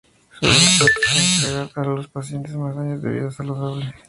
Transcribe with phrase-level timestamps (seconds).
[0.31, 3.93] Su propuesta es entregar a los pacientes más años de vida saludable.